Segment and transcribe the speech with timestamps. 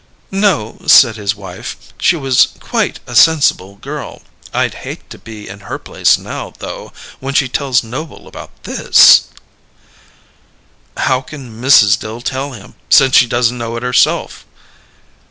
[0.33, 1.75] "No," said his wife.
[1.99, 4.23] "She was quite a sensible girl.
[4.51, 9.25] I'd hate to be in her place now, though, when she tells Noble about this."
[10.97, 11.99] "How can Mrs.
[11.99, 14.43] Dill tell him, since she doesn't know it herself?"